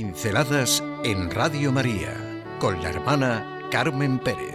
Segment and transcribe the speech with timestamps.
[0.00, 2.14] Pinceladas en Radio María
[2.60, 4.54] con la hermana Carmen Pérez.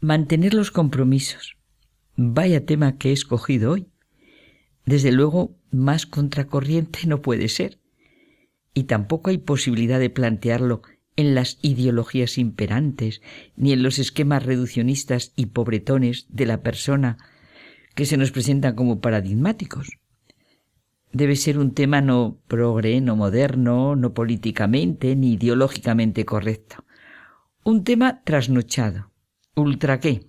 [0.00, 1.56] Mantener los compromisos.
[2.14, 3.88] Vaya tema que he escogido hoy.
[4.86, 7.80] Desde luego, más contracorriente no puede ser
[8.74, 10.82] y tampoco hay posibilidad de plantearlo
[11.16, 13.22] en las ideologías imperantes,
[13.56, 17.18] ni en los esquemas reduccionistas y pobretones de la persona
[17.94, 19.98] que se nos presentan como paradigmáticos.
[21.12, 26.84] Debe ser un tema no progre, no moderno, no políticamente ni ideológicamente correcto.
[27.62, 29.12] Un tema trasnochado.
[29.54, 30.26] ¿Ultra qué?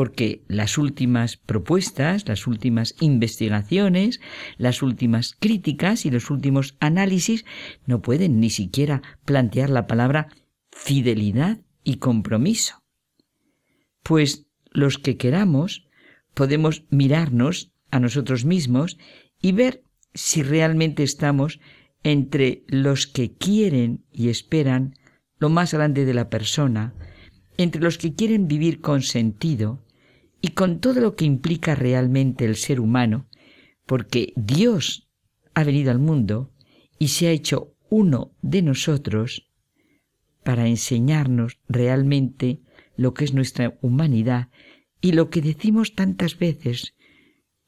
[0.00, 4.18] Porque las últimas propuestas, las últimas investigaciones,
[4.56, 7.44] las últimas críticas y los últimos análisis
[7.84, 10.28] no pueden ni siquiera plantear la palabra
[10.72, 12.82] fidelidad y compromiso.
[14.02, 15.86] Pues los que queramos
[16.32, 18.96] podemos mirarnos a nosotros mismos
[19.42, 19.84] y ver
[20.14, 21.60] si realmente estamos
[22.04, 24.94] entre los que quieren y esperan
[25.38, 26.94] lo más grande de la persona,
[27.58, 29.84] entre los que quieren vivir con sentido
[30.40, 33.26] y con todo lo que implica realmente el ser humano,
[33.86, 35.08] porque Dios
[35.54, 36.52] ha venido al mundo
[36.98, 39.50] y se ha hecho uno de nosotros
[40.44, 42.60] para enseñarnos realmente
[42.96, 44.48] lo que es nuestra humanidad
[45.00, 46.94] y lo que decimos tantas veces,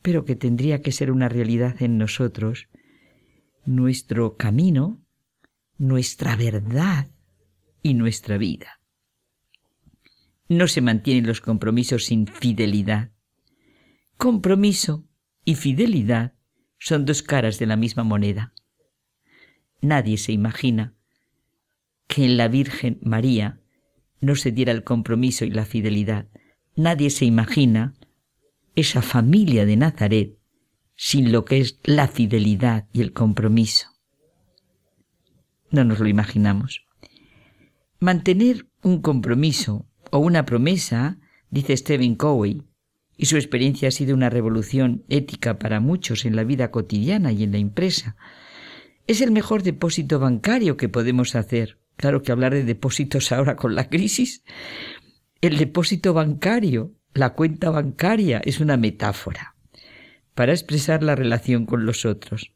[0.02, 2.68] pero que tendría que ser una realidad en nosotros,
[3.64, 5.02] nuestro camino,
[5.78, 7.10] nuestra verdad
[7.82, 8.81] y nuestra vida.
[10.52, 13.10] No se mantienen los compromisos sin fidelidad.
[14.18, 15.08] Compromiso
[15.46, 16.34] y fidelidad
[16.78, 18.52] son dos caras de la misma moneda.
[19.80, 20.94] Nadie se imagina
[22.06, 23.62] que en la Virgen María
[24.20, 26.28] no se diera el compromiso y la fidelidad.
[26.76, 27.94] Nadie se imagina
[28.74, 30.38] esa familia de Nazaret
[30.94, 33.88] sin lo que es la fidelidad y el compromiso.
[35.70, 36.84] No nos lo imaginamos.
[38.00, 41.18] Mantener un compromiso o una promesa,
[41.50, 42.62] dice Stephen Covey,
[43.16, 47.42] y su experiencia ha sido una revolución ética para muchos en la vida cotidiana y
[47.42, 48.16] en la empresa.
[49.06, 51.78] Es el mejor depósito bancario que podemos hacer.
[51.96, 54.44] Claro que hablar de depósitos ahora con la crisis.
[55.40, 59.54] El depósito bancario, la cuenta bancaria, es una metáfora
[60.34, 62.52] para expresar la relación con los otros.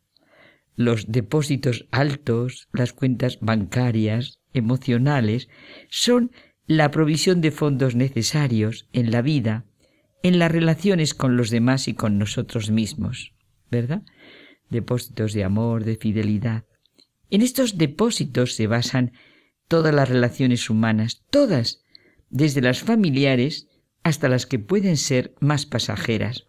[0.74, 5.48] Los depósitos altos, las cuentas bancarias, emocionales,
[5.88, 6.32] son
[6.66, 9.64] la provisión de fondos necesarios en la vida,
[10.22, 13.34] en las relaciones con los demás y con nosotros mismos,
[13.70, 14.02] ¿verdad?
[14.68, 16.64] Depósitos de amor, de fidelidad.
[17.30, 19.12] En estos depósitos se basan
[19.68, 21.82] todas las relaciones humanas, todas,
[22.30, 23.68] desde las familiares
[24.02, 26.46] hasta las que pueden ser más pasajeras.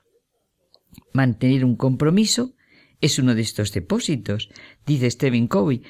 [1.14, 2.56] Mantener un compromiso
[3.02, 4.50] es uno de estos depósitos,
[4.86, 5.84] dice Stephen Covey,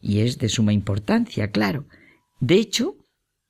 [0.00, 1.86] y es de suma importancia, claro.
[2.40, 2.97] De hecho,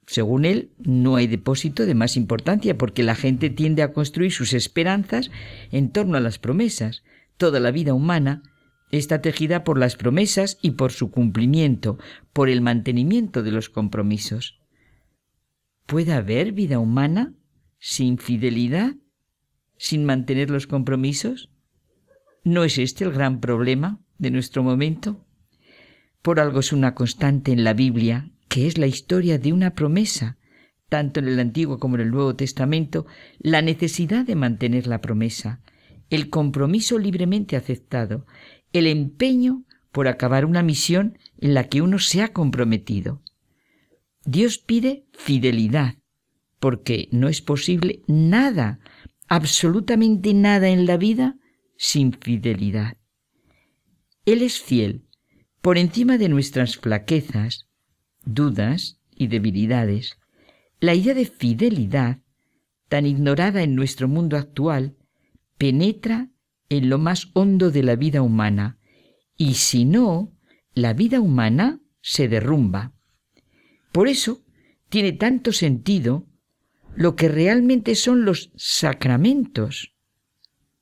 [0.09, 4.55] según él, no hay depósito de más importancia porque la gente tiende a construir sus
[4.55, 5.31] esperanzas
[5.71, 7.03] en torno a las promesas.
[7.37, 8.43] Toda la vida humana
[8.91, 11.99] está tejida por las promesas y por su cumplimiento,
[12.33, 14.63] por el mantenimiento de los compromisos.
[15.85, 17.35] ¿Puede haber vida humana
[17.79, 18.95] sin fidelidad,
[19.77, 21.51] sin mantener los compromisos?
[22.45, 25.27] ¿No es este el gran problema de nuestro momento?
[26.23, 30.37] Por algo es una constante en la Biblia que es la historia de una promesa,
[30.89, 33.07] tanto en el Antiguo como en el Nuevo Testamento,
[33.39, 35.63] la necesidad de mantener la promesa,
[36.11, 38.27] el compromiso libremente aceptado,
[38.73, 43.23] el empeño por acabar una misión en la que uno se ha comprometido.
[44.25, 45.95] Dios pide fidelidad,
[46.59, 48.81] porque no es posible nada,
[49.29, 51.37] absolutamente nada en la vida
[51.77, 52.97] sin fidelidad.
[54.25, 55.05] Él es fiel,
[55.63, 57.68] por encima de nuestras flaquezas,
[58.25, 60.19] dudas y debilidades,
[60.81, 62.19] la idea de fidelidad,
[62.89, 64.97] tan ignorada en nuestro mundo actual,
[65.59, 66.31] penetra
[66.69, 68.79] en lo más hondo de la vida humana,
[69.37, 70.33] y si no,
[70.75, 72.93] la vida humana se derrumba.
[73.93, 74.45] Por eso
[74.89, 76.27] tiene tanto sentido
[76.95, 79.95] lo que realmente son los sacramentos.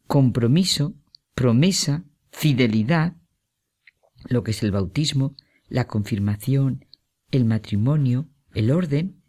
[0.07, 0.95] Compromiso,
[1.35, 3.17] promesa, fidelidad,
[4.29, 5.37] lo que es el bautismo,
[5.69, 6.86] la confirmación,
[7.31, 9.23] el matrimonio, el orden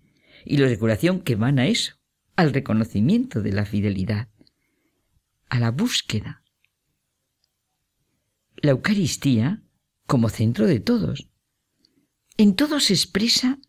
[0.45, 1.95] y la decoración que van a eso,
[2.35, 4.29] al reconocimiento de la fidelidad,
[5.49, 6.43] a la búsqueda.
[8.57, 9.63] La Eucaristía
[10.05, 11.29] como centro de todos.
[12.37, 13.59] En todo se expresa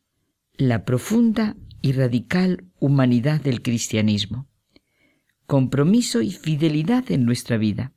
[0.56, 4.48] la profunda y radical humanidad del cristianismo,
[5.46, 7.92] compromiso y fidelidad en nuestra vida.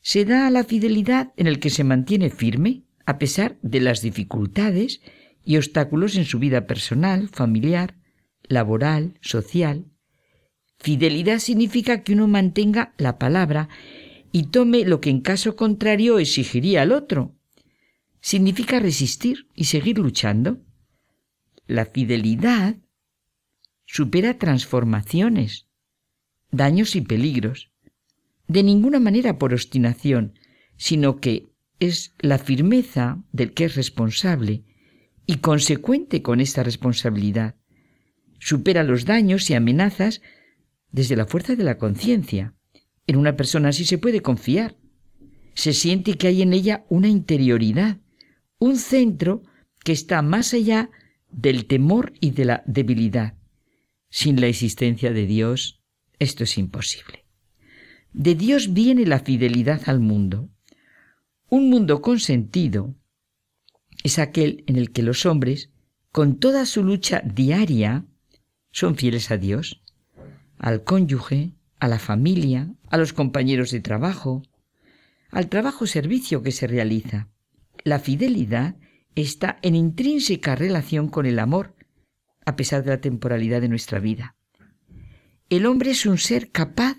[0.00, 4.02] Se da a la fidelidad en el que se mantiene firme a pesar de las
[4.02, 5.00] dificultades
[5.44, 7.96] y obstáculos en su vida personal, familiar,
[8.42, 9.86] laboral, social.
[10.78, 13.68] Fidelidad significa que uno mantenga la palabra
[14.32, 17.34] y tome lo que en caso contrario exigiría al otro.
[18.20, 20.60] Significa resistir y seguir luchando.
[21.66, 22.76] La fidelidad
[23.86, 25.68] supera transformaciones,
[26.50, 27.70] daños y peligros,
[28.48, 30.38] de ninguna manera por obstinación,
[30.76, 31.46] sino que
[31.80, 34.64] es la firmeza del que es responsable
[35.26, 37.56] y consecuente con esta responsabilidad.
[38.38, 40.20] Supera los daños y amenazas
[40.90, 42.54] desde la fuerza de la conciencia.
[43.06, 44.76] En una persona así se puede confiar.
[45.54, 47.98] Se siente que hay en ella una interioridad,
[48.58, 49.42] un centro
[49.82, 50.90] que está más allá
[51.30, 53.34] del temor y de la debilidad.
[54.10, 55.82] Sin la existencia de Dios,
[56.18, 57.24] esto es imposible.
[58.12, 60.48] De Dios viene la fidelidad al mundo.
[61.48, 62.94] Un mundo con sentido
[64.02, 65.70] es aquel en el que los hombres,
[66.12, 68.04] con toda su lucha diaria,
[68.70, 69.82] son fieles a Dios,
[70.58, 74.42] al cónyuge, a la familia, a los compañeros de trabajo,
[75.30, 77.28] al trabajo servicio que se realiza.
[77.84, 78.76] La fidelidad
[79.14, 81.74] está en intrínseca relación con el amor,
[82.46, 84.36] a pesar de la temporalidad de nuestra vida.
[85.50, 86.96] El hombre es un ser capaz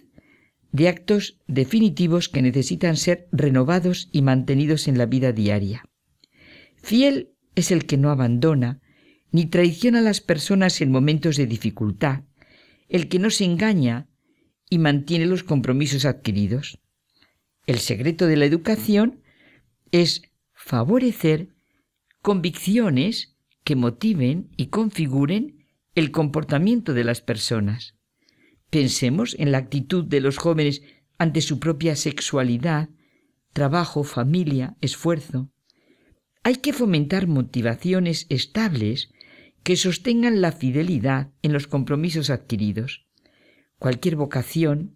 [0.71, 5.85] de actos definitivos que necesitan ser renovados y mantenidos en la vida diaria.
[6.85, 8.79] Fiel es el que no abandona
[9.31, 12.25] ni traiciona a las personas en momentos de dificultad,
[12.89, 14.07] el que no se engaña
[14.69, 16.79] y mantiene los compromisos adquiridos.
[17.65, 19.23] El secreto de la educación
[19.89, 21.49] es favorecer
[22.21, 25.65] convicciones que motiven y configuren
[25.95, 27.95] el comportamiento de las personas.
[28.69, 30.83] Pensemos en la actitud de los jóvenes
[31.17, 32.89] ante su propia sexualidad,
[33.53, 35.49] trabajo, familia, esfuerzo.
[36.45, 39.09] Hay que fomentar motivaciones estables
[39.63, 43.07] que sostengan la fidelidad en los compromisos adquiridos.
[43.79, 44.95] Cualquier vocación,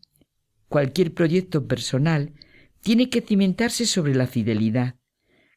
[0.68, 2.36] cualquier proyecto personal
[2.82, 5.00] tiene que cimentarse sobre la fidelidad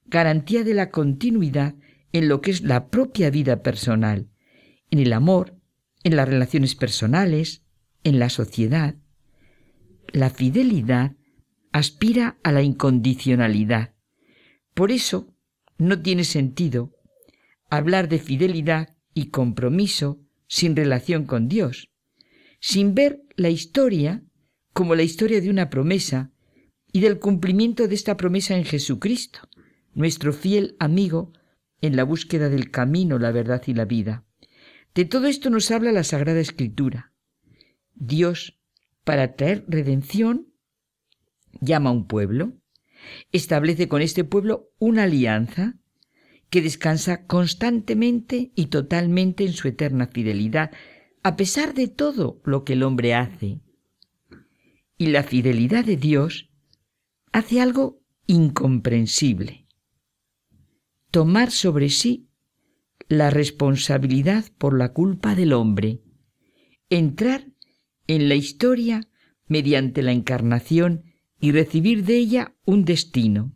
[0.06, 1.74] garantía de la continuidad
[2.10, 4.30] en lo que es la propia vida personal,
[4.90, 5.58] en el amor,
[6.04, 7.64] en las relaciones personales,
[8.02, 8.96] en la sociedad.
[10.08, 11.16] La fidelidad
[11.70, 13.94] aspira a la incondicionalidad.
[14.72, 15.31] Por eso
[15.82, 16.92] no tiene sentido
[17.68, 21.90] hablar de fidelidad y compromiso sin relación con Dios,
[22.60, 24.22] sin ver la historia
[24.72, 26.30] como la historia de una promesa
[26.92, 29.40] y del cumplimiento de esta promesa en Jesucristo
[29.94, 31.32] nuestro fiel amigo
[31.80, 34.24] en la búsqueda del camino, la verdad y la vida.
[34.94, 37.12] De todo esto nos habla la Sagrada Escritura.
[37.94, 38.60] Dios,
[39.04, 40.54] para traer redención,
[41.60, 42.61] llama a un pueblo,
[43.32, 45.76] establece con este pueblo una alianza
[46.50, 50.70] que descansa constantemente y totalmente en su eterna fidelidad,
[51.22, 53.60] a pesar de todo lo que el hombre hace.
[54.98, 56.50] Y la fidelidad de Dios
[57.32, 59.62] hace algo incomprensible
[61.12, 62.30] tomar sobre sí
[63.06, 66.00] la responsabilidad por la culpa del hombre,
[66.88, 67.46] entrar
[68.06, 69.08] en la historia
[69.46, 71.04] mediante la encarnación
[71.42, 73.52] y recibir de ella un destino.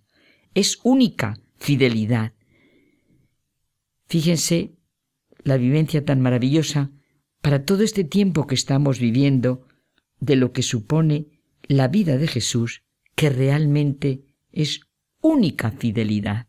[0.54, 2.34] Es única fidelidad.
[4.08, 4.74] Fíjense
[5.44, 6.90] la vivencia tan maravillosa
[7.40, 9.68] para todo este tiempo que estamos viviendo
[10.18, 11.28] de lo que supone
[11.62, 12.82] la vida de Jesús,
[13.14, 14.80] que realmente es
[15.20, 16.48] única fidelidad.